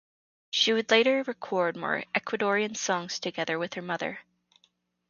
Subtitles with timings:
[0.49, 4.17] She would later record more Ecuadorian songs together with her mother.